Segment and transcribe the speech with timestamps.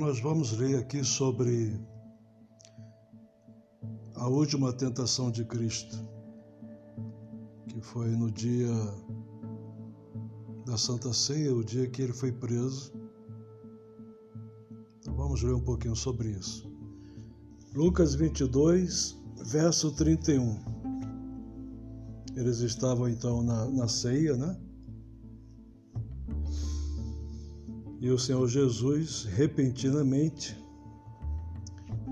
[0.00, 1.78] nós vamos ler aqui sobre
[4.14, 5.94] a última tentação de Cristo,
[7.68, 8.72] que foi no dia
[10.64, 12.94] da Santa Ceia, o dia que ele foi preso.
[15.00, 16.72] Então vamos ler um pouquinho sobre isso.
[17.74, 20.64] Lucas 22, verso 31.
[22.34, 24.58] Eles estavam então na, na ceia, né?
[28.00, 30.56] E o Senhor Jesus, repentinamente,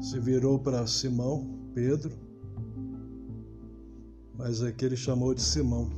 [0.02, 2.12] se virou para Simão, Pedro,
[4.37, 5.91] mas aqui ele chamou de Simão,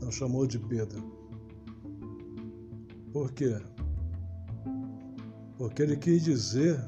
[0.00, 1.04] não chamou de Pedro.
[3.12, 3.60] Por quê?
[5.58, 6.82] Porque ele quis dizer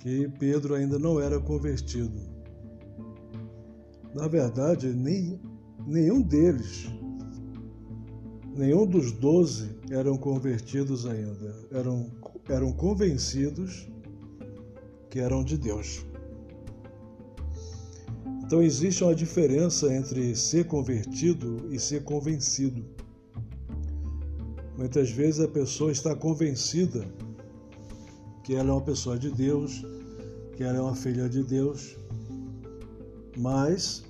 [0.00, 2.20] que Pedro ainda não era convertido.
[4.16, 5.40] Na verdade, nem,
[5.86, 6.90] nenhum deles
[8.60, 12.10] Nenhum dos doze eram convertidos ainda, eram,
[12.46, 13.88] eram convencidos
[15.08, 16.04] que eram de Deus.
[18.44, 22.84] Então existe uma diferença entre ser convertido e ser convencido.
[24.76, 27.10] Muitas vezes a pessoa está convencida
[28.44, 29.82] que ela é uma pessoa de Deus,
[30.54, 31.96] que ela é uma filha de Deus,
[33.38, 34.04] mas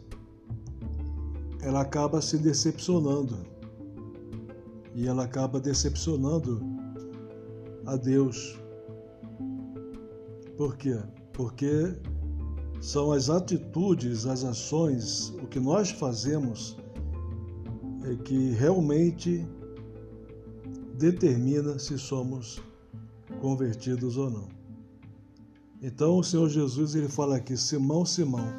[1.63, 3.50] ela acaba se decepcionando
[5.01, 6.61] e ela acaba decepcionando
[7.87, 8.61] a Deus.
[10.59, 10.99] Por quê?
[11.33, 11.97] Porque
[12.83, 16.77] são as atitudes, as ações, o que nós fazemos
[18.05, 19.47] é que realmente
[20.99, 22.61] determina se somos
[23.41, 24.49] convertidos ou não.
[25.81, 28.53] Então o Senhor Jesus ele fala aqui: Simão, Simão,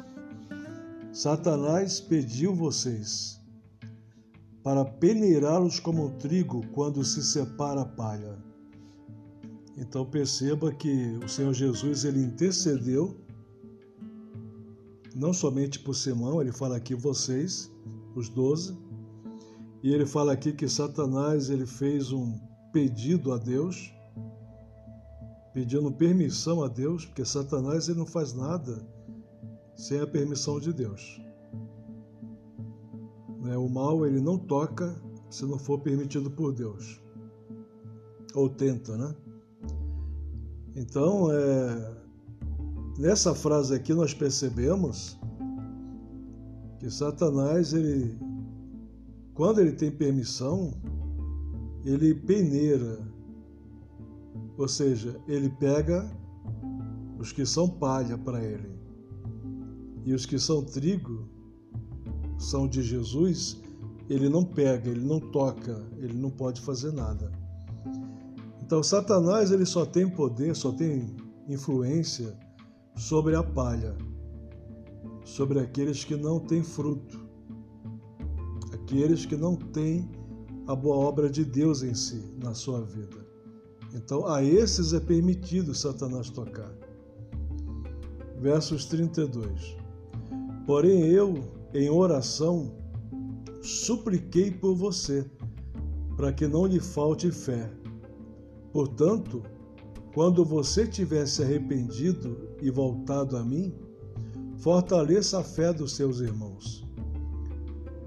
[1.12, 3.40] Satanás pediu vocês
[4.62, 8.38] para peneirá-los como trigo quando se separa a palha.
[9.76, 13.16] Então perceba que o Senhor Jesus ele intercedeu
[15.14, 17.70] não somente por Simão, ele fala aqui vocês,
[18.14, 18.76] os doze,
[19.82, 22.38] e ele fala aqui que Satanás ele fez um
[22.72, 23.92] pedido a Deus,
[25.52, 28.78] pedindo permissão a Deus, porque Satanás ele não faz nada
[29.74, 31.20] sem a permissão de Deus.
[33.42, 33.56] Né?
[33.56, 34.96] O mal ele não toca
[35.28, 37.00] se não for permitido por Deus.
[38.34, 39.14] Ou tenta, né?
[40.74, 41.96] Então, é,
[42.98, 45.18] nessa frase aqui nós percebemos
[46.78, 48.18] que Satanás, ele,
[49.34, 50.72] quando ele tem permissão,
[51.84, 52.98] ele peneira,
[54.56, 56.10] ou seja, ele pega
[57.18, 58.70] os que são palha para ele
[60.04, 61.31] e os que são trigo
[62.42, 63.60] são de Jesus,
[64.08, 67.30] ele não pega, ele não toca, ele não pode fazer nada.
[68.60, 71.14] Então, Satanás ele só tem poder, só tem
[71.48, 72.36] influência
[72.96, 73.96] sobre a palha,
[75.24, 77.20] sobre aqueles que não têm fruto,
[78.72, 80.10] aqueles que não têm
[80.66, 83.22] a boa obra de Deus em si, na sua vida.
[83.94, 86.72] Então, a esses é permitido Satanás tocar.
[88.40, 89.76] Versos 32.
[90.66, 92.74] Porém, eu, em oração,
[93.62, 95.24] supliquei por você,
[96.16, 97.70] para que não lhe falte fé.
[98.72, 99.42] Portanto,
[100.14, 103.74] quando você tiver se arrependido e voltado a mim,
[104.58, 106.86] fortaleça a fé dos seus irmãos.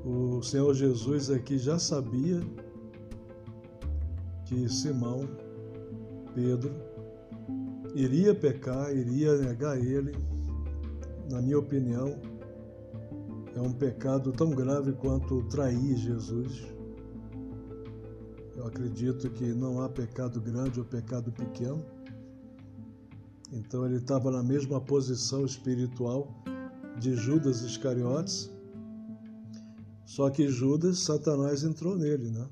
[0.06, 2.42] O Senhor Jesus aqui já sabia
[4.46, 5.28] que Simão,
[6.36, 6.72] Pedro,
[7.96, 10.16] iria pecar, iria negar ele.
[11.32, 12.20] Na minha opinião,
[13.56, 16.66] é um pecado tão grave quanto trair Jesus.
[18.56, 21.84] Eu acredito que não há pecado grande ou pecado pequeno.
[23.54, 26.28] Então ele estava na mesma posição espiritual
[27.00, 28.52] de Judas Iscariotes.
[30.06, 32.48] Só que Judas, Satanás entrou nele, né?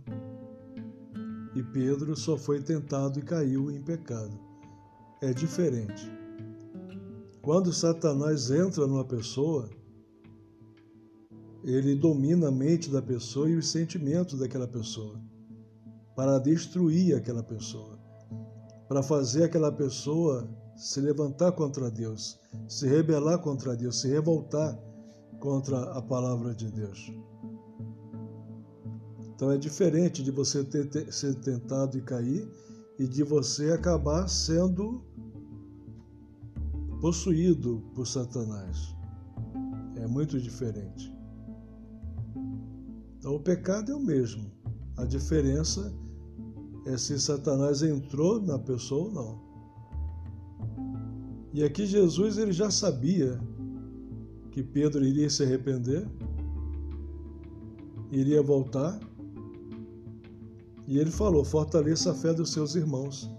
[1.54, 4.40] E Pedro só foi tentado e caiu em pecado.
[5.22, 6.10] É diferente.
[7.42, 9.70] Quando Satanás entra numa pessoa,
[11.64, 15.20] ele domina a mente da pessoa e os sentimentos daquela pessoa
[16.16, 17.98] para destruir aquela pessoa,
[18.88, 24.78] para fazer aquela pessoa se levantar contra Deus, se rebelar contra Deus, se revoltar
[25.40, 27.12] contra a palavra de Deus.
[29.36, 32.48] Então é diferente de você ter, ter, ser tentado e cair
[33.00, 35.04] e de você acabar sendo
[37.02, 38.96] possuído por Satanás.
[39.98, 41.14] É muito diferente.
[43.24, 44.52] Então o pecado é o mesmo.
[44.98, 45.96] A diferença
[46.86, 49.42] é se Satanás entrou na pessoa ou não.
[51.54, 53.40] E aqui Jesus ele já sabia
[54.52, 56.06] que Pedro iria se arrepender,
[58.12, 59.00] iria voltar,
[60.86, 63.32] e ele falou: fortaleça a fé dos seus irmãos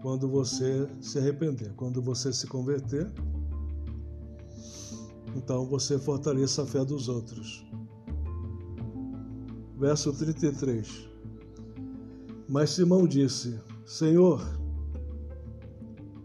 [0.00, 3.12] quando você se arrepender, quando você se converter.
[5.36, 7.65] Então você fortaleça a fé dos outros.
[9.76, 11.06] Verso 33.
[12.48, 14.40] Mas Simão disse: Senhor,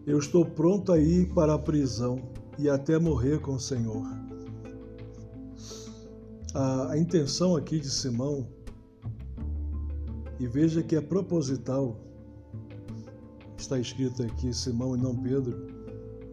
[0.05, 2.21] eu estou pronto a ir para a prisão
[2.57, 4.03] e até morrer com o Senhor.
[6.53, 8.47] A, a intenção aqui de Simão,
[10.39, 11.97] e veja que é proposital,
[13.57, 15.67] está escrito aqui Simão e não Pedro,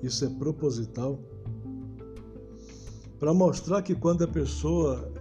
[0.03, 1.19] isso é proposital,
[3.19, 5.12] para mostrar que quando a pessoa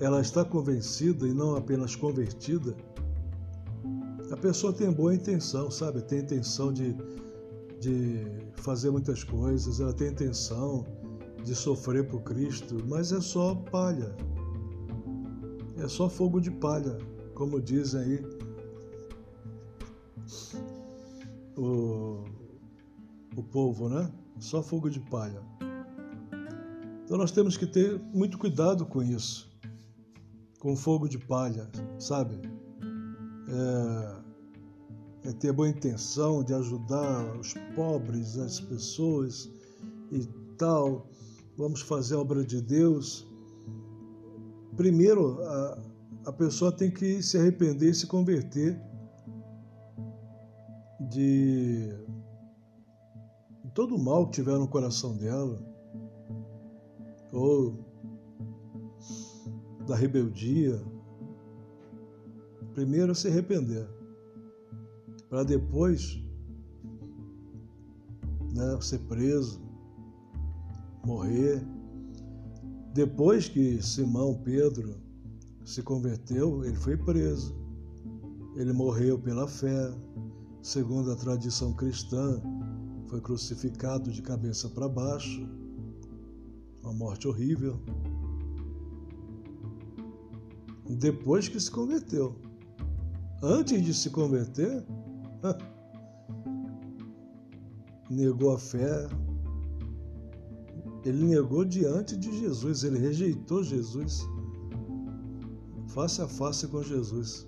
[0.00, 2.76] ela está convencida e não apenas convertida,
[4.30, 6.02] a pessoa tem boa intenção, sabe?
[6.02, 6.94] Tem intenção de,
[7.80, 8.26] de
[8.56, 10.84] fazer muitas coisas, ela tem intenção
[11.44, 14.14] de sofrer por Cristo, mas é só palha.
[15.78, 16.98] É só fogo de palha,
[17.34, 18.24] como dizem aí
[21.56, 22.24] o,
[23.36, 24.10] o povo, né?
[24.38, 25.40] Só fogo de palha.
[27.04, 29.55] Então nós temos que ter muito cuidado com isso,
[30.66, 32.40] com fogo de palha, sabe?
[35.22, 39.48] é, é ter boa intenção de ajudar os pobres, as pessoas
[40.10, 40.26] e
[40.58, 41.06] tal.
[41.56, 43.24] Vamos fazer a obra de Deus.
[44.76, 45.82] Primeiro, a,
[46.26, 48.76] a pessoa tem que se arrepender e se converter
[51.08, 51.96] de
[53.72, 55.64] todo o mal que tiver no coração dela,
[57.32, 57.85] ou
[59.86, 60.82] da rebeldia,
[62.76, 63.88] Primeiro se arrepender,
[65.30, 66.22] para depois
[68.54, 69.62] né, ser preso,
[71.02, 71.66] morrer.
[72.92, 75.00] Depois que Simão Pedro
[75.64, 77.56] se converteu, ele foi preso.
[78.56, 79.90] Ele morreu pela fé,
[80.60, 82.42] segundo a tradição cristã,
[83.08, 85.48] foi crucificado de cabeça para baixo,
[86.82, 87.80] uma morte horrível.
[90.88, 92.36] Depois que se converteu
[93.42, 94.84] antes de se converter,
[98.10, 99.08] negou a fé.
[101.04, 104.26] Ele negou diante de Jesus, ele rejeitou Jesus,
[105.88, 107.46] face a face com Jesus.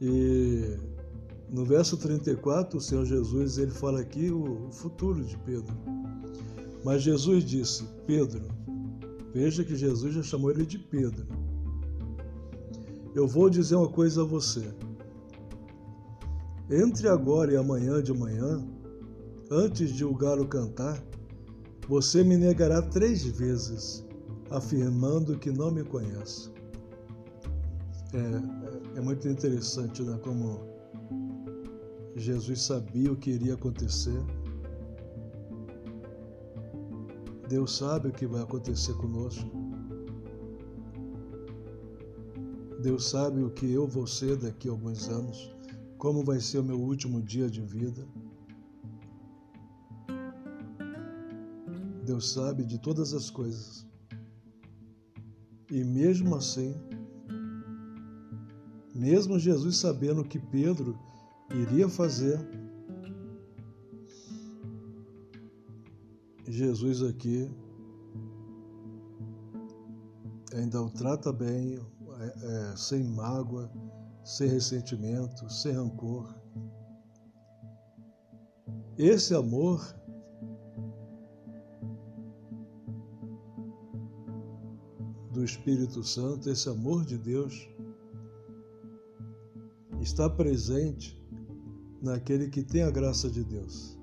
[0.00, 0.78] E
[1.50, 5.74] no verso 34, o Senhor Jesus ele fala aqui o futuro de Pedro.
[6.82, 8.48] Mas Jesus disse: Pedro,
[9.32, 11.26] veja que Jesus já chamou ele de Pedro.
[13.14, 14.72] Eu vou dizer uma coisa a você.
[16.70, 18.64] Entre agora e amanhã de manhã,
[19.50, 21.02] antes de o galo cantar,
[21.88, 24.06] você me negará três vezes,
[24.50, 26.50] afirmando que não me conhece.
[28.12, 30.60] É, é muito interessante né, como
[32.14, 34.20] Jesus sabia o que iria acontecer.
[37.50, 39.50] Deus sabe o que vai acontecer conosco.
[42.80, 45.52] Deus sabe o que eu vou ser daqui a alguns anos,
[45.98, 48.06] como vai ser o meu último dia de vida.
[52.06, 53.84] Deus sabe de todas as coisas.
[55.72, 56.72] E mesmo assim,
[58.94, 60.96] mesmo Jesus sabendo o que Pedro
[61.52, 62.38] iria fazer,
[66.50, 67.50] Jesus aqui
[70.54, 71.78] ainda o trata bem,
[72.18, 73.70] é, é, sem mágoa,
[74.24, 76.34] sem ressentimento, sem rancor.
[78.98, 79.80] Esse amor
[85.32, 87.68] do Espírito Santo, esse amor de Deus,
[90.00, 91.18] está presente
[92.02, 93.98] naquele que tem a graça de Deus,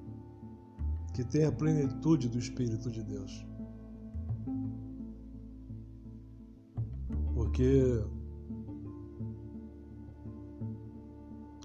[1.17, 3.43] que tem a plenitude do Espírito de Deus.
[7.57, 8.03] porque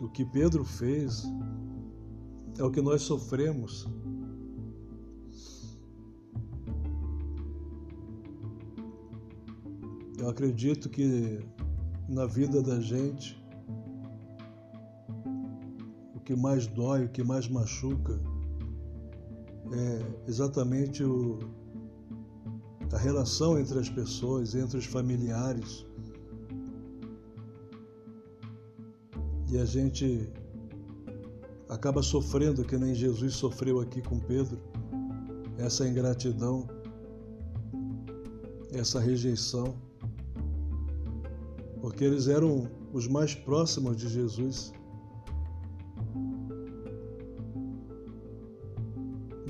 [0.00, 1.22] o que Pedro fez
[2.58, 3.86] é o que nós sofremos.
[10.18, 11.40] Eu acredito que
[12.08, 13.38] na vida da gente,
[16.14, 18.18] o que mais dói, o que mais machuca,
[19.72, 21.38] é exatamente o,
[22.92, 25.86] a relação entre as pessoas, entre os familiares,
[29.50, 30.30] e a gente
[31.68, 34.58] acaba sofrendo que nem Jesus sofreu aqui com Pedro,
[35.58, 36.66] essa ingratidão,
[38.72, 39.74] essa rejeição,
[41.80, 44.72] porque eles eram os mais próximos de Jesus.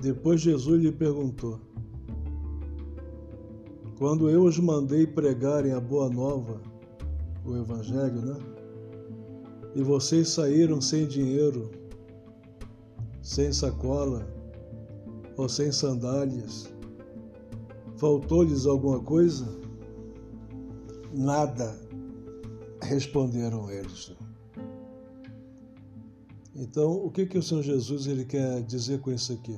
[0.03, 1.61] Depois Jesus lhe perguntou:
[3.97, 6.61] Quando eu os mandei pregarem a boa nova,
[7.45, 8.37] o Evangelho, né?
[9.77, 11.71] E vocês saíram sem dinheiro,
[13.23, 14.27] sem sacola
[15.37, 16.69] ou sem sandálias,
[17.97, 19.47] faltou-lhes alguma coisa?
[21.15, 21.79] Nada,
[22.83, 24.13] responderam eles.
[26.57, 29.57] Então, o que, que o Senhor Jesus ele quer dizer com isso aqui?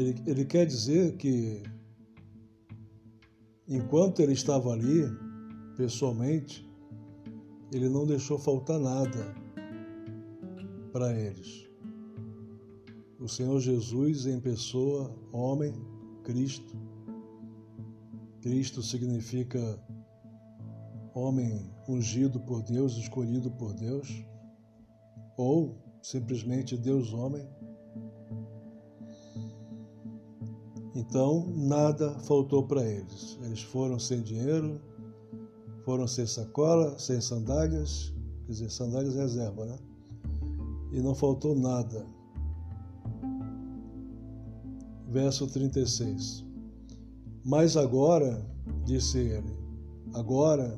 [0.00, 1.62] Ele, ele quer dizer que,
[3.68, 5.04] enquanto ele estava ali,
[5.76, 6.66] pessoalmente,
[7.70, 9.34] ele não deixou faltar nada
[10.90, 11.68] para eles.
[13.18, 15.74] O Senhor Jesus em pessoa, homem,
[16.24, 16.74] Cristo.
[18.40, 19.78] Cristo significa
[21.14, 24.24] homem ungido por Deus, escolhido por Deus,
[25.36, 27.46] ou simplesmente Deus homem.
[30.94, 33.38] Então, nada faltou para eles.
[33.42, 34.80] Eles foram sem dinheiro,
[35.84, 38.12] foram sem sacola, sem sandálias,
[38.46, 39.76] quer dizer, sandálias reserva, né?
[40.92, 42.04] E não faltou nada.
[45.08, 46.44] Verso 36.
[47.44, 48.44] Mas agora,
[48.84, 49.56] disse ele,
[50.12, 50.76] agora,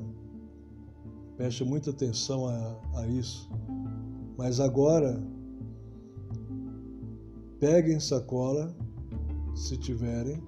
[1.35, 3.49] preste muita atenção a, a isso,
[4.37, 5.21] mas agora,
[7.59, 8.75] peguem sacola
[9.55, 10.41] se tiverem,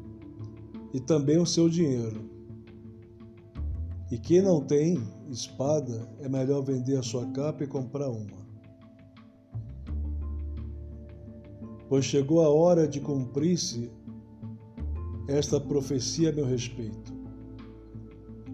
[0.94, 2.30] e também o seu dinheiro.
[4.12, 8.46] E quem não tem espada, é melhor vender a sua capa e comprar uma.
[11.90, 13.92] Pois chegou a hora de cumprir-se
[15.28, 17.14] esta profecia a meu respeito.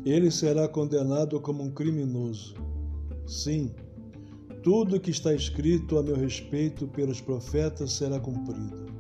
[0.05, 2.55] Ele será condenado como um criminoso.
[3.27, 3.71] Sim,
[4.63, 8.90] tudo que está escrito a meu respeito pelos profetas será cumprido.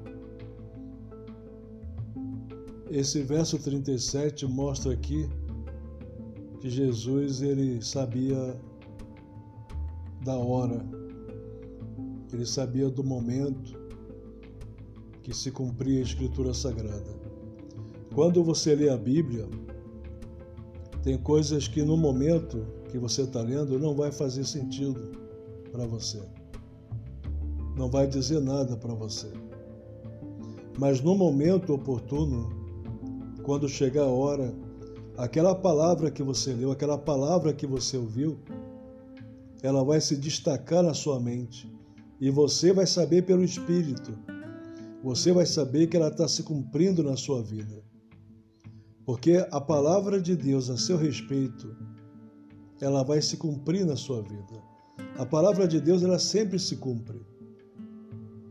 [2.93, 5.25] Esse verso 37 mostra aqui
[6.59, 8.59] que Jesus ele sabia
[10.25, 10.85] da hora,
[12.33, 13.79] ele sabia do momento
[15.23, 17.15] que se cumpria a Escritura Sagrada.
[18.13, 19.47] Quando você lê a Bíblia,
[21.01, 25.13] tem coisas que no momento que você está lendo não vai fazer sentido
[25.71, 26.21] para você,
[27.77, 29.31] não vai dizer nada para você.
[30.77, 32.60] Mas no momento oportuno,
[33.43, 34.53] quando chegar a hora,
[35.17, 38.39] aquela palavra que você leu, aquela palavra que você ouviu,
[39.61, 41.71] ela vai se destacar na sua mente
[42.19, 44.17] e você vai saber pelo Espírito,
[45.03, 47.83] você vai saber que ela está se cumprindo na sua vida.
[49.03, 51.75] Porque a palavra de Deus a seu respeito,
[52.79, 54.61] ela vai se cumprir na sua vida.
[55.17, 57.19] A palavra de Deus, ela sempre se cumpre,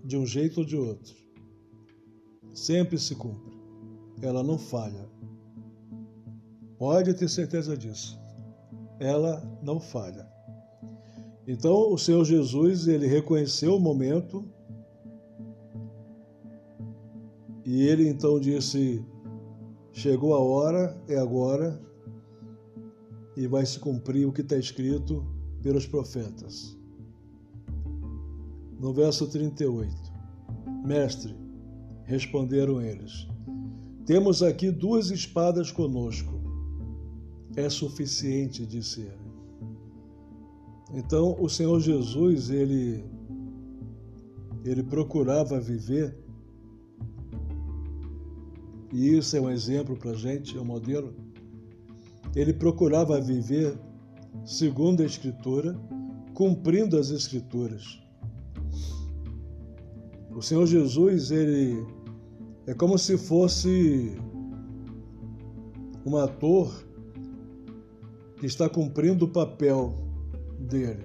[0.04, 1.14] de um jeito ou de outro.
[2.52, 3.50] Sempre se cumpre
[4.23, 5.09] ela não falha.
[6.79, 8.19] Pode ter certeza disso.
[8.99, 10.29] Ela não falha.
[11.47, 14.45] Então, o Senhor Jesus, ele reconheceu o momento
[17.65, 19.05] e ele então disse:
[19.93, 21.81] Chegou a hora, é agora,
[23.37, 25.25] e vai se cumprir o que está escrito
[25.62, 26.77] pelos profetas.
[28.79, 29.95] No verso 38,
[30.85, 31.37] Mestre,
[32.05, 33.29] responderam eles:
[34.11, 36.33] temos aqui duas espadas conosco.
[37.55, 39.31] É suficiente, disse ele.
[40.93, 43.05] Então, o Senhor Jesus, ele
[44.64, 46.19] ele procurava viver
[48.93, 51.14] e isso é um exemplo para a gente, é um modelo.
[52.35, 53.79] Ele procurava viver
[54.45, 55.79] segundo a Escritura,
[56.35, 58.02] cumprindo as Escrituras.
[60.35, 62.00] O Senhor Jesus, ele
[62.67, 64.17] é como se fosse
[66.05, 66.73] um ator
[68.38, 69.95] que está cumprindo o papel
[70.59, 71.05] dele.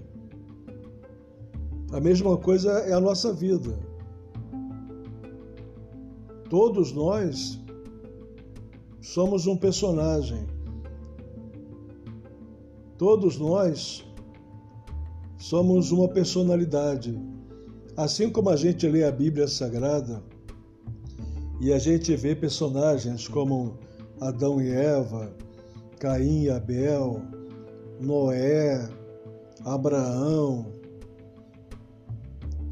[1.92, 3.78] A mesma coisa é a nossa vida.
[6.50, 7.62] Todos nós
[9.02, 10.46] somos um personagem.
[12.98, 14.06] Todos nós
[15.38, 17.20] somos uma personalidade.
[17.96, 20.24] Assim como a gente lê a Bíblia Sagrada,
[21.60, 23.78] e a gente vê personagens como
[24.20, 25.34] Adão e Eva,
[26.00, 27.22] Caim e Abel,
[28.00, 28.90] Noé,
[29.64, 30.72] Abraão.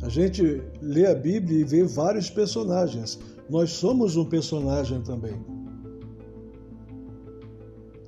[0.02, 3.20] A gente lê a Bíblia e vê vários personagens.
[3.50, 5.42] Nós somos um personagem também.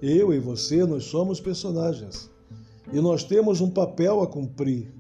[0.02, 2.30] Eu e você, nós somos personagens.
[2.92, 4.94] E nós temos um papel a cumprir.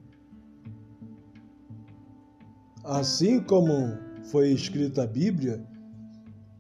[2.84, 5.65] Assim como foi escrita a Bíblia,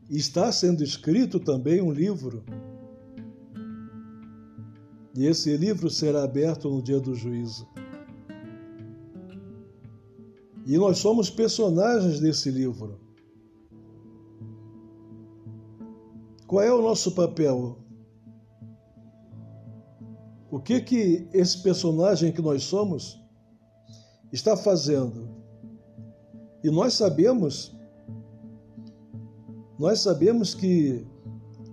[0.09, 2.43] está sendo escrito também um livro.
[5.15, 7.67] E esse livro será aberto no dia do juízo.
[10.65, 12.99] E nós somos personagens desse livro.
[16.47, 17.79] Qual é o nosso papel?
[20.51, 23.19] O que que esse personagem que nós somos
[24.31, 25.34] está fazendo?
[26.65, 27.75] E nós sabemos
[29.77, 31.05] nós sabemos que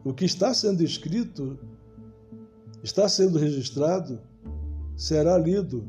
[0.04, 1.58] o que está sendo escrito,
[2.82, 4.20] está sendo registrado,
[4.94, 5.88] será lido,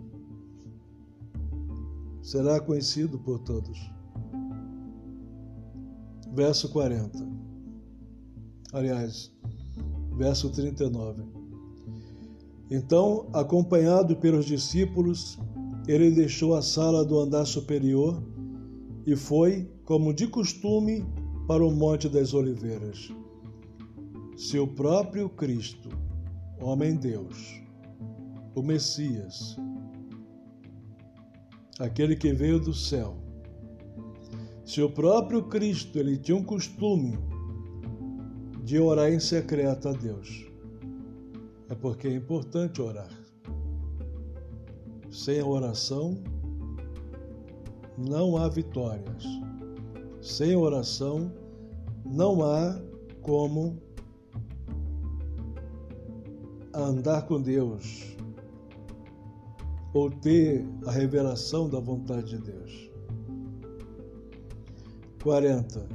[2.21, 3.77] será conhecido por todos.
[6.33, 7.27] Verso 40.
[8.71, 9.33] Aliás,
[10.15, 11.23] verso 39.
[12.71, 15.37] Então, acompanhado pelos discípulos,
[15.89, 18.23] ele deixou a sala do andar superior
[19.05, 21.05] e foi, como de costume,
[21.47, 23.09] para o Monte das Oliveiras.
[24.37, 25.89] Seu próprio Cristo,
[26.59, 27.61] homem-deus,
[28.55, 29.57] o Messias,
[31.79, 33.17] aquele que veio do céu.
[34.65, 37.19] Seu próprio Cristo, ele tinha um costume
[38.63, 40.47] de orar em secreto a Deus.
[41.69, 43.09] É porque é importante orar.
[45.11, 46.23] Sem a oração,
[47.97, 49.23] não há vitórias.
[50.21, 51.31] Sem oração,
[52.05, 52.79] não há
[53.21, 53.77] como
[56.73, 58.15] andar com Deus
[59.93, 62.89] ou ter a revelação da vontade de Deus.
[65.21, 65.87] 40.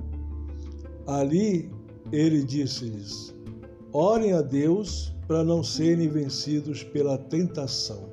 [1.07, 1.71] Ali
[2.13, 3.35] ele disse-lhes:
[3.93, 8.09] Orem a Deus para não serem vencidos pela tentação.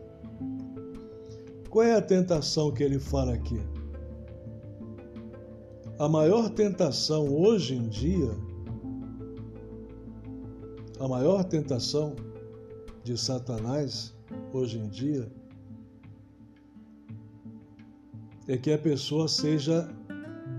[1.69, 3.59] Qual é a tentação que ele fala aqui?
[5.97, 8.29] A maior tentação hoje em dia,
[10.99, 12.13] a maior tentação
[13.01, 14.13] de Satanás
[14.51, 15.31] hoje em dia
[18.45, 19.87] é que a pessoa seja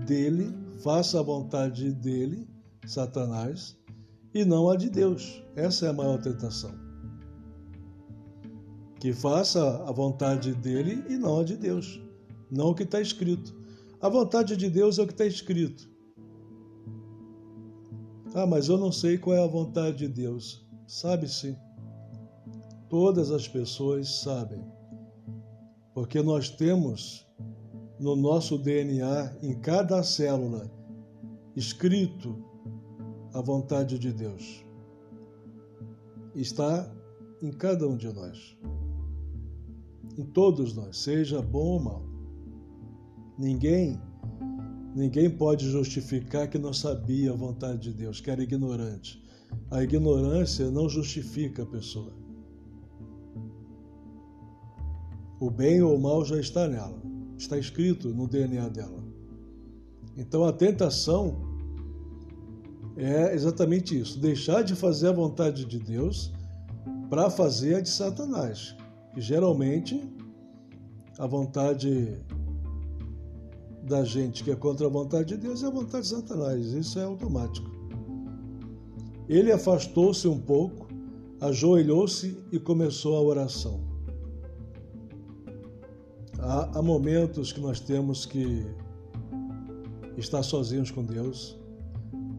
[0.07, 2.47] dele, faça a vontade dele,
[2.87, 3.77] Satanás,
[4.33, 5.43] e não a de Deus.
[5.55, 6.73] Essa é a maior tentação.
[8.99, 12.01] Que faça a vontade dele e não a de Deus,
[12.49, 13.56] não o que está escrito.
[13.99, 15.89] A vontade de Deus é o que está escrito.
[18.35, 20.63] Ah, mas eu não sei qual é a vontade de Deus.
[20.85, 21.55] Sabe sim.
[22.89, 24.63] Todas as pessoas sabem.
[25.93, 27.25] Porque nós temos
[27.99, 30.71] no nosso DNA, em cada célula,
[31.55, 32.37] escrito
[33.33, 34.63] a vontade de Deus.
[36.35, 36.87] Está
[37.41, 38.55] em cada um de nós.
[40.15, 42.06] Em todos nós, seja bom ou mal.
[43.37, 44.01] Ninguém,
[44.95, 49.23] ninguém pode justificar que não sabia a vontade de Deus, que era ignorante.
[49.69, 52.13] A ignorância não justifica a pessoa.
[55.39, 56.99] O bem ou o mal já está nela,
[57.37, 59.03] está escrito no DNA dela.
[60.17, 61.37] Então a tentação
[62.97, 66.33] é exatamente isso: deixar de fazer a vontade de Deus
[67.07, 68.75] para fazer a de Satanás,
[69.13, 70.01] que geralmente
[71.19, 72.19] a vontade
[73.87, 76.65] da gente que é contra a vontade de Deus é a vontade de Satanás.
[76.73, 77.71] Isso é automático.
[79.29, 80.87] Ele afastou-se um pouco,
[81.39, 83.79] ajoelhou-se e começou a oração.
[86.39, 88.65] Há, há momentos que nós temos que
[90.17, 91.57] estar sozinhos com Deus.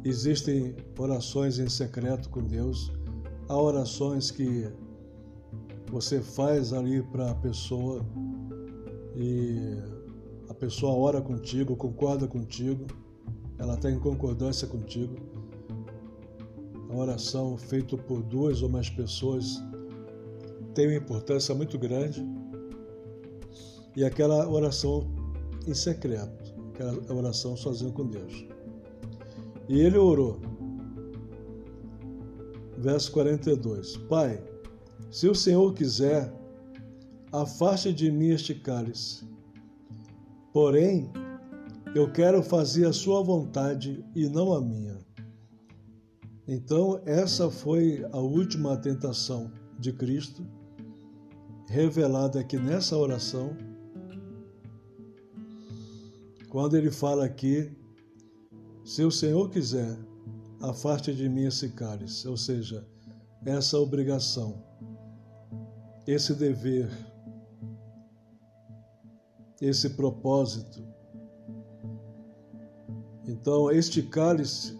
[0.05, 2.93] Existem orações em secreto com Deus.
[3.49, 4.71] Há orações que
[5.91, 8.05] você faz ali para a pessoa
[9.17, 9.98] e
[10.59, 12.87] pessoa ora contigo, concorda contigo,
[13.59, 15.15] ela está em concordância contigo.
[16.91, 19.63] A oração feita por duas ou mais pessoas
[20.75, 22.27] tem uma importância muito grande.
[23.97, 25.09] E aquela oração
[25.67, 28.47] em secreto, aquela oração sozinho com Deus.
[29.69, 30.41] E ele orou.
[32.79, 33.97] Verso 42.
[34.09, 34.43] Pai,
[35.11, 36.33] se o Senhor quiser,
[37.33, 39.27] afaste de mim este cálice.
[40.61, 41.09] Porém,
[41.95, 44.99] eu quero fazer a sua vontade e não a minha.
[46.49, 50.45] Então, essa foi a última tentação de Cristo.
[51.69, 53.57] revelada aqui nessa oração,
[56.49, 57.71] quando ele fala aqui,
[58.85, 59.97] se o Senhor quiser,
[60.61, 62.85] afaste de mim esse cálice, ou seja,
[63.47, 64.61] essa obrigação,
[66.05, 66.91] esse dever,
[69.61, 70.83] esse propósito.
[73.27, 74.79] Então, este cálice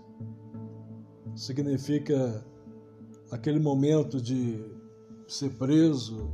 [1.35, 2.45] significa
[3.31, 4.65] aquele momento de
[5.27, 6.31] ser preso,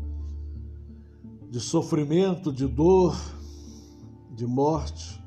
[1.51, 3.17] de sofrimento, de dor,
[4.31, 5.23] de morte.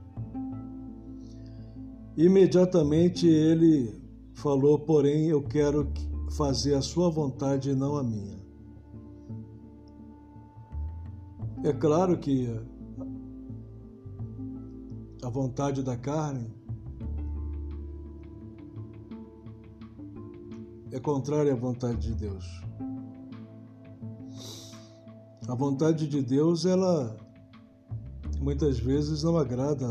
[2.15, 4.01] Imediatamente ele
[4.33, 5.91] falou: Porém, eu quero
[6.31, 8.37] fazer a sua vontade e não a minha.
[11.63, 12.49] É claro que
[15.21, 16.53] a vontade da carne
[20.91, 22.45] é contrária à vontade de Deus.
[25.47, 27.17] A vontade de Deus, ela
[28.39, 29.87] muitas vezes não agrada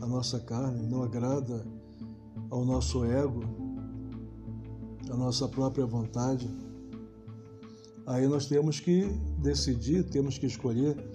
[0.00, 1.64] a nossa carne, não agrada
[2.50, 3.42] ao nosso ego,
[5.10, 6.50] à nossa própria vontade.
[8.06, 9.04] Aí nós temos que
[9.38, 11.13] decidir, temos que escolher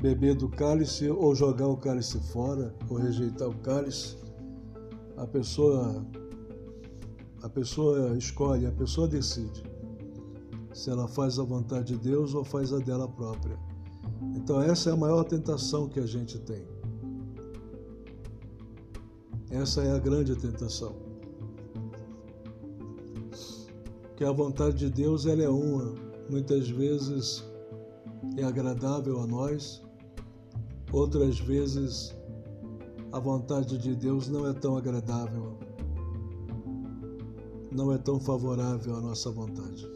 [0.00, 4.16] beber do cálice ou jogar o cálice fora ou rejeitar o cálice.
[5.16, 6.04] A pessoa
[7.42, 9.62] a pessoa escolhe, a pessoa decide
[10.74, 13.58] se ela faz a vontade de Deus ou faz a dela própria.
[14.36, 16.64] Então, essa é a maior tentação que a gente tem.
[19.50, 20.94] Essa é a grande tentação.
[24.16, 25.94] Que a vontade de Deus ela é uma,
[26.30, 27.44] muitas vezes
[28.36, 29.82] é agradável a nós,
[30.92, 32.14] outras vezes
[33.12, 35.58] a vontade de Deus não é tão agradável
[37.70, 39.88] não é tão favorável à nossa vontade.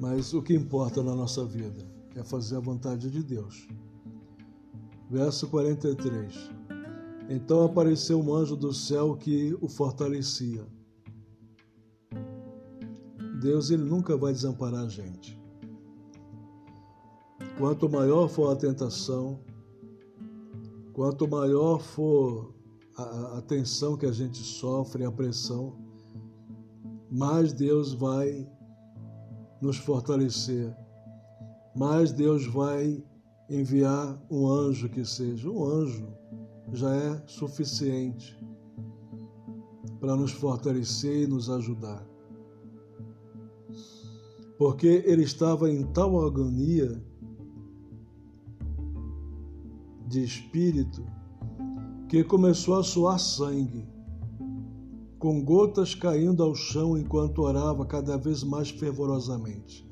[0.00, 3.68] Mas o que importa na nossa vida é fazer a vontade de Deus.
[5.10, 6.50] Verso 43.
[7.28, 10.66] Então apareceu um anjo do céu que o fortalecia.
[13.40, 15.38] Deus ele nunca vai desamparar a gente.
[17.58, 19.40] Quanto maior for a tentação,
[20.98, 22.52] quanto maior for
[22.96, 25.78] a, tensão que a gente sofre, a pressão,
[27.08, 28.50] mais Deus vai
[29.62, 30.76] nos fortalecer,
[31.76, 33.00] mais Deus vai
[33.48, 35.48] enviar um anjo que seja.
[35.48, 36.12] Um anjo
[36.72, 38.36] já é suficiente
[40.00, 42.04] para nos fortalecer e nos ajudar.
[44.58, 47.00] Porque ele estava em tal agonia
[50.08, 51.04] de espírito
[52.08, 53.86] que começou a suar sangue
[55.18, 59.86] com gotas caindo ao chão enquanto orava cada vez mais fervorosamente.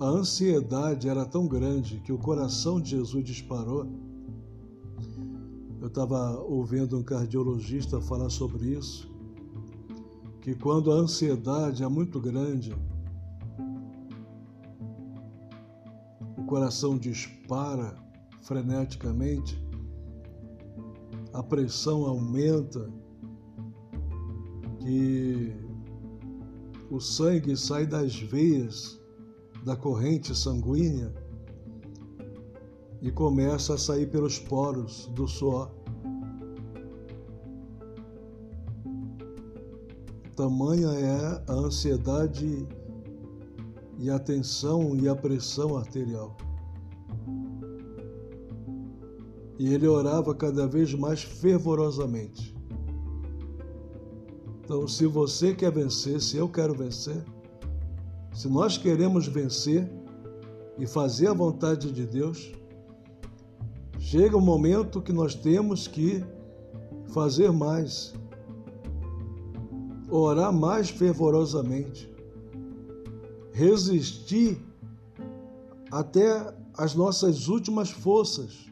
[0.00, 3.86] A ansiedade era tão grande que o coração de Jesus disparou.
[5.80, 9.08] Eu estava ouvindo um cardiologista falar sobre isso,
[10.40, 12.74] que quando a ansiedade é muito grande,
[16.36, 17.94] o coração dispara
[18.42, 19.60] freneticamente,
[21.32, 22.90] a pressão aumenta
[24.80, 25.56] que
[26.90, 29.00] o sangue sai das veias
[29.64, 31.14] da corrente sanguínea
[33.00, 35.70] e começa a sair pelos poros do suor.
[40.36, 42.66] Tamanha é a ansiedade
[43.98, 46.36] e a tensão e a pressão arterial.
[49.58, 52.54] E ele orava cada vez mais fervorosamente.
[54.64, 57.22] Então, se você quer vencer, se eu quero vencer,
[58.32, 59.90] se nós queremos vencer
[60.78, 62.50] e fazer a vontade de Deus,
[63.98, 66.24] chega o um momento que nós temos que
[67.12, 68.14] fazer mais,
[70.08, 72.10] orar mais fervorosamente,
[73.52, 74.58] resistir
[75.90, 78.71] até as nossas últimas forças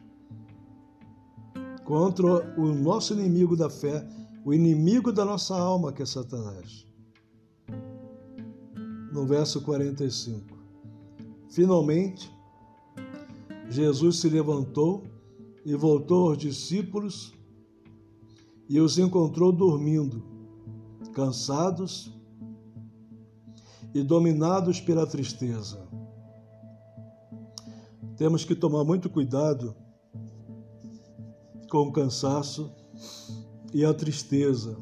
[1.91, 2.25] contra
[2.57, 4.07] o nosso inimigo da fé,
[4.45, 6.85] o inimigo da nossa alma, que é Satanás.
[9.11, 10.57] No verso 45.
[11.49, 12.31] Finalmente,
[13.69, 15.03] Jesus se levantou
[15.65, 17.33] e voltou aos discípulos
[18.69, 20.23] e os encontrou dormindo,
[21.11, 22.09] cansados
[23.93, 25.85] e dominados pela tristeza.
[28.15, 29.75] Temos que tomar muito cuidado
[31.71, 32.69] com o cansaço
[33.73, 34.77] e a tristeza.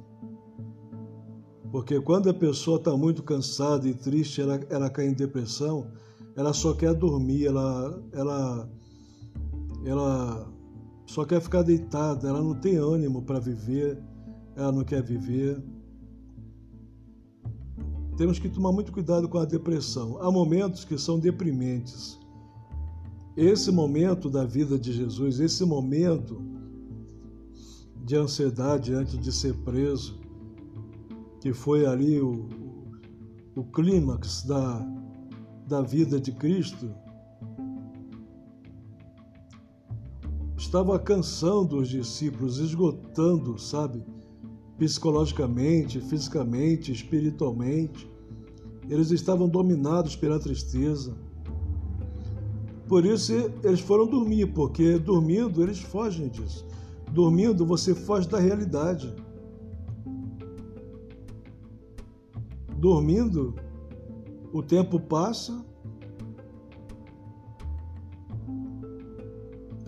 [1.72, 5.92] Porque quando a pessoa está muito cansada e triste, ela, ela cai em depressão,
[6.36, 8.70] ela só quer dormir, ela, ela,
[9.86, 10.52] ela
[11.06, 14.02] só quer ficar deitada, ela não tem ânimo para viver,
[14.56, 15.64] ela não quer viver.
[18.18, 20.18] Temos que tomar muito cuidado com a depressão.
[20.20, 22.20] Há momentos que são deprimentes.
[23.38, 26.59] Esse momento da vida de Jesus, esse momento
[28.04, 30.20] de ansiedade antes de ser preso,
[31.42, 32.48] que foi ali o,
[33.56, 34.86] o clímax da,
[35.68, 36.94] da vida de Cristo,
[40.58, 44.04] estava cansando os discípulos, esgotando, sabe,
[44.78, 48.10] psicologicamente, fisicamente, espiritualmente.
[48.88, 51.16] Eles estavam dominados pela tristeza.
[52.88, 53.34] Por isso
[53.64, 56.69] eles foram dormir, porque dormindo eles fogem disso.
[57.12, 59.14] Dormindo você foge da realidade.
[62.78, 63.56] Dormindo,
[64.54, 65.66] o tempo passa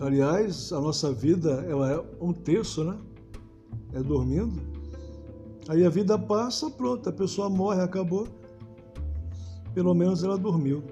[0.02, 2.98] Aliás, a nossa vida ela é um terço, né?
[3.92, 4.60] É dormindo.
[5.68, 8.26] Aí a vida passa, pronto, a pessoa morre, acabou.
[9.72, 10.82] Pelo menos ela dormiu.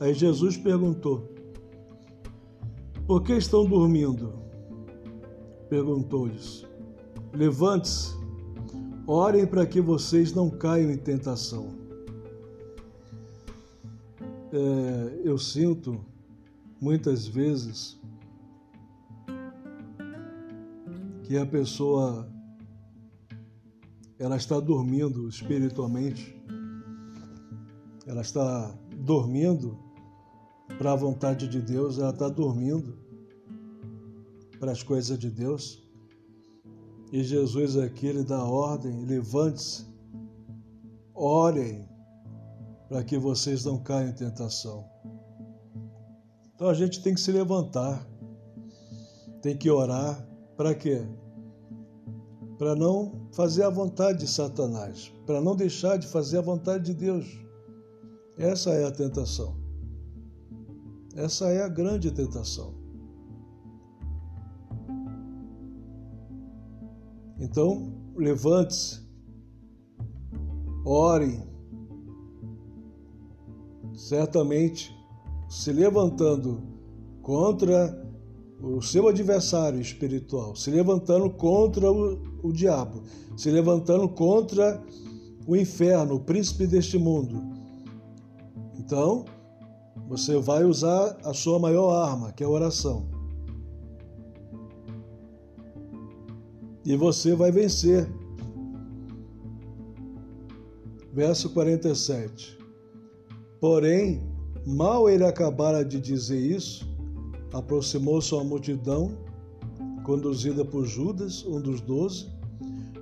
[0.00, 1.28] Aí Jesus perguntou:
[3.06, 4.39] Por que estão dormindo?
[5.70, 6.66] Perguntou-lhes:
[7.32, 8.16] Levante-se,
[9.06, 11.78] orem para que vocês não caiam em tentação.
[14.52, 16.04] É, eu sinto
[16.80, 18.00] muitas vezes
[21.22, 22.28] que a pessoa
[24.18, 26.36] ela está dormindo espiritualmente,
[28.04, 29.78] ela está dormindo
[30.76, 32.98] para a vontade de Deus, ela está dormindo
[34.60, 35.82] para as coisas de Deus.
[37.10, 39.86] E Jesus aqui ele dá ordem: levante-se,
[41.14, 41.88] orem
[42.88, 44.84] para que vocês não caiam em tentação.
[46.54, 48.06] Então a gente tem que se levantar,
[49.40, 50.28] tem que orar.
[50.56, 51.02] Para quê?
[52.58, 56.94] Para não fazer a vontade de Satanás, para não deixar de fazer a vontade de
[56.94, 57.26] Deus.
[58.36, 59.56] Essa é a tentação.
[61.16, 62.79] Essa é a grande tentação.
[67.40, 69.00] Então, levante-se,
[70.84, 71.42] ore.
[73.94, 74.94] Certamente
[75.48, 76.62] se levantando
[77.22, 77.98] contra
[78.62, 83.02] o seu adversário espiritual, se levantando contra o, o diabo,
[83.36, 84.82] se levantando contra
[85.46, 87.42] o inferno, o príncipe deste mundo.
[88.78, 89.24] Então,
[90.08, 93.19] você vai usar a sua maior arma, que é a oração.
[96.84, 98.08] E você vai vencer.
[101.12, 102.58] Verso 47.
[103.60, 104.30] Porém,
[104.66, 106.86] Mal ele acabara de dizer isso,
[107.52, 109.16] aproximou-se uma multidão,
[110.04, 112.28] conduzida por Judas, um dos doze.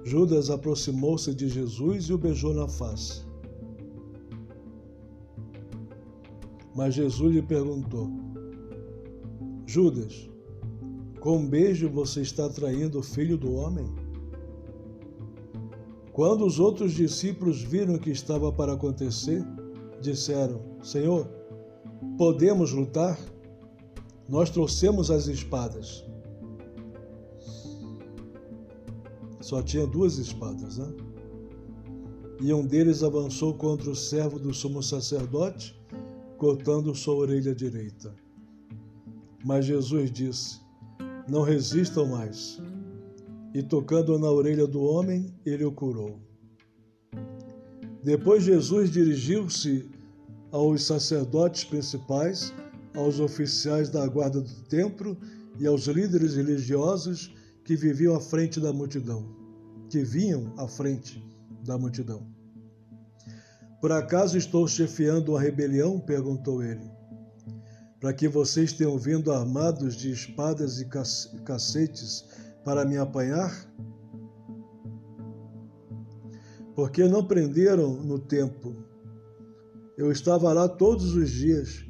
[0.04, 3.26] Judas aproximou-se de Jesus e o beijou na face.
[6.76, 8.08] Mas Jesus lhe perguntou:
[9.66, 10.27] Judas,
[11.28, 13.84] com um beijo você está traindo o filho do homem?
[16.10, 19.44] Quando os outros discípulos viram o que estava para acontecer,
[20.00, 21.28] disseram: Senhor,
[22.16, 23.20] podemos lutar,
[24.26, 26.02] nós trouxemos as espadas.
[29.42, 30.94] Só tinha duas espadas, né?
[32.40, 35.78] E um deles avançou contra o servo do sumo sacerdote,
[36.38, 38.16] cortando sua orelha direita.
[39.44, 40.66] Mas Jesus disse:
[41.28, 42.60] Não resistam mais.
[43.52, 46.18] E tocando na orelha do homem, ele o curou.
[48.02, 49.86] Depois Jesus dirigiu-se
[50.50, 52.54] aos sacerdotes principais,
[52.96, 55.16] aos oficiais da guarda do templo
[55.58, 59.26] e aos líderes religiosos que viviam à frente da multidão,
[59.90, 61.22] que vinham à frente
[61.64, 62.26] da multidão.
[63.80, 66.00] Por acaso estou chefiando uma rebelião?
[66.00, 66.97] perguntou ele.
[68.00, 70.88] Para que vocês tenham vindo armados de espadas e
[71.44, 72.24] cacetes
[72.64, 73.52] para me apanhar?
[76.74, 78.88] Porque não prenderam no tempo
[79.98, 81.84] eu estava lá todos os dias.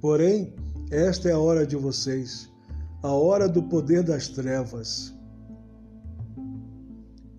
[0.00, 0.54] Porém,
[0.92, 2.48] esta é a hora de vocês,
[3.02, 5.12] a hora do poder das trevas.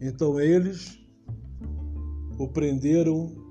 [0.02, 1.00] Então eles
[2.38, 3.45] o prenderam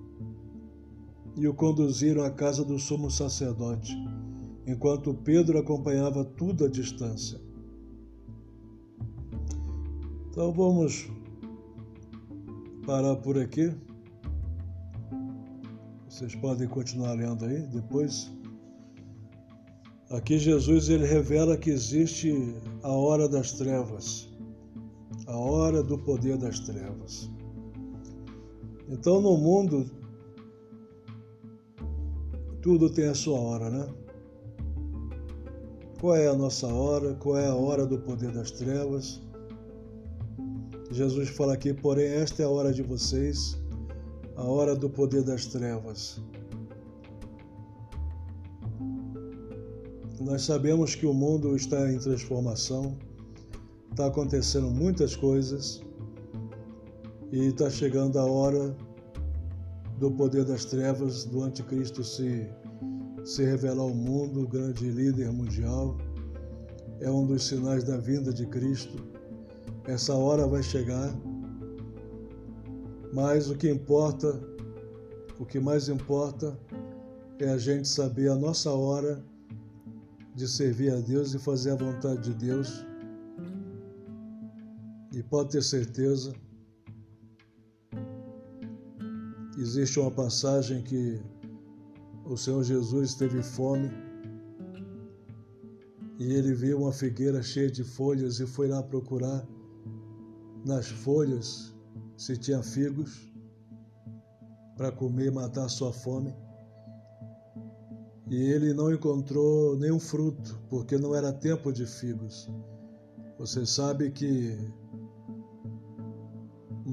[1.37, 3.97] e o conduziram à casa do sumo sacerdote,
[4.67, 7.41] enquanto Pedro acompanhava tudo à distância.
[10.31, 11.09] Então vamos
[12.87, 13.73] parar por aqui.
[16.09, 18.33] Vocês podem continuar lendo aí depois.
[20.11, 22.33] Aqui Jesus ele revela que existe
[22.83, 24.29] a hora das trevas,
[25.27, 27.29] a hora do poder das trevas.
[28.89, 29.91] Então no mundo
[32.65, 33.87] tudo tem a sua hora, né?
[36.01, 37.13] Qual é a nossa hora?
[37.17, 39.21] Qual é a hora do poder das trevas?
[40.91, 43.63] Jesus fala aqui, porém, esta é a hora de vocês,
[44.35, 46.19] a hora do poder das trevas.
[50.19, 52.97] Nós sabemos que o mundo está em transformação,
[53.91, 55.83] está acontecendo muitas coisas
[57.31, 58.75] e está chegando a hora
[59.99, 62.49] do poder das trevas, do anticristo se,
[63.25, 65.97] se revelar ao mundo, o grande líder mundial.
[67.01, 68.97] É um dos sinais da vinda de Cristo.
[69.87, 71.15] Essa hora vai chegar,
[73.13, 74.41] mas o que importa,
[75.39, 76.59] o que mais importa
[77.39, 79.23] é a gente saber a nossa hora
[80.35, 82.85] de servir a Deus e fazer a vontade de Deus.
[85.13, 86.33] E pode ter certeza,
[89.57, 91.21] existe uma passagem que
[92.25, 93.91] o Senhor Jesus teve fome
[96.19, 99.47] e ele viu uma figueira cheia de folhas e foi lá procurar
[100.65, 101.75] nas folhas
[102.17, 103.33] se tinha figos
[104.77, 106.35] para comer e matar sua fome
[108.29, 112.49] e ele não encontrou nenhum fruto, porque não era tempo de figos.
[113.39, 114.57] Você sabe que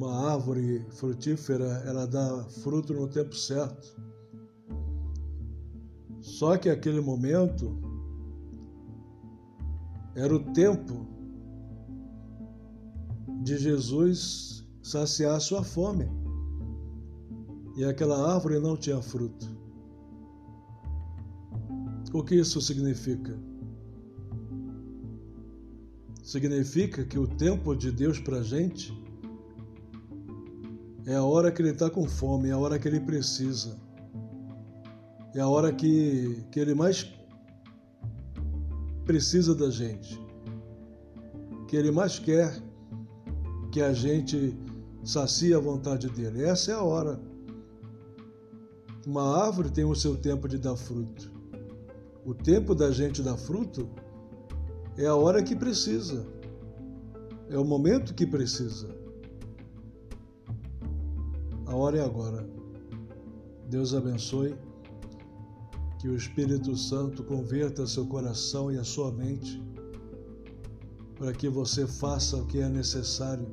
[0.01, 3.95] uma árvore frutífera, ela dá fruto no tempo certo.
[6.19, 7.77] Só que aquele momento
[10.15, 11.07] era o tempo
[13.43, 16.09] de Jesus saciar sua fome.
[17.77, 19.47] E aquela árvore não tinha fruto.
[22.11, 23.39] O que isso significa?
[26.23, 29.00] Significa que o tempo de Deus para a gente
[31.05, 33.77] é a hora que Ele está com fome, é a hora que Ele precisa,
[35.33, 37.11] é a hora que, que Ele mais
[39.05, 40.19] precisa da gente,
[41.67, 42.61] que Ele mais quer
[43.71, 44.57] que a gente
[45.03, 46.43] sacie a vontade dele.
[46.43, 47.19] Essa é a hora.
[49.07, 51.31] Uma árvore tem o seu tempo de dar fruto.
[52.23, 53.89] O tempo da gente dar fruto
[54.97, 56.27] é a hora que precisa,
[57.49, 59.00] é o momento que precisa.
[61.71, 62.45] A hora é agora.
[63.69, 64.57] Deus abençoe,
[65.97, 69.63] que o Espírito Santo converta seu coração e a sua mente
[71.15, 73.47] para que você faça o que é necessário,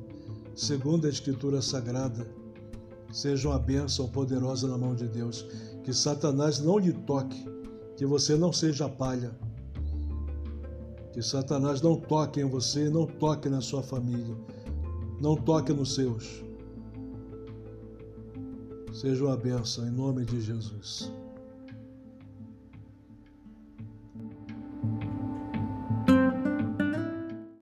[0.53, 2.29] segundo a Escritura Sagrada.
[3.09, 5.45] Seja uma bênção poderosa na mão de Deus,
[5.85, 7.45] que Satanás não lhe toque
[7.95, 9.31] que você não seja palha,
[11.13, 14.35] que Satanás não toque em você, não toque na sua família,
[15.21, 16.48] não toque nos seus.
[18.99, 21.09] Seja uma benção em nome de Jesus.